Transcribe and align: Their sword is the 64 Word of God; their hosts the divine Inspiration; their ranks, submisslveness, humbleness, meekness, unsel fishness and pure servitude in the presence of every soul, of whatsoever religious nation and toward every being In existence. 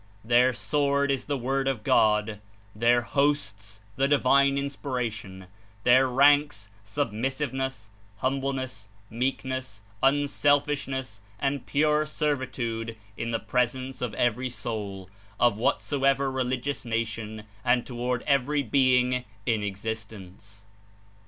Their 0.25 0.51
sword 0.51 1.11
is 1.11 1.25
the 1.25 1.35
64 1.35 1.43
Word 1.45 1.67
of 1.67 1.83
God; 1.83 2.39
their 2.75 3.01
hosts 3.03 3.81
the 3.97 4.07
divine 4.07 4.57
Inspiration; 4.57 5.45
their 5.83 6.07
ranks, 6.07 6.69
submisslveness, 6.83 7.89
humbleness, 8.17 8.89
meekness, 9.11 9.83
unsel 10.01 10.65
fishness 10.65 11.21
and 11.39 11.67
pure 11.67 12.07
servitude 12.07 12.97
in 13.15 13.29
the 13.29 13.37
presence 13.37 14.01
of 14.01 14.15
every 14.15 14.49
soul, 14.49 15.07
of 15.39 15.59
whatsoever 15.59 16.31
religious 16.31 16.83
nation 16.83 17.43
and 17.63 17.85
toward 17.85 18.23
every 18.23 18.63
being 18.63 19.23
In 19.45 19.61
existence. 19.61 20.63